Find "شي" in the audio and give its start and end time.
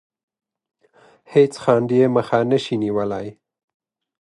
2.63-2.75